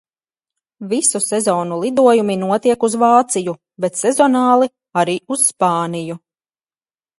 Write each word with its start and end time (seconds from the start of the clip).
Visu 0.93 1.19
sezonu 1.25 1.77
lidojumi 1.83 2.37
notiek 2.45 2.87
uz 2.89 2.97
Vāciju, 3.03 3.55
bet 3.87 4.01
sezonāli– 4.01 4.71
arī 5.05 5.19
uz 5.37 5.47
Spāniju. 5.53 6.21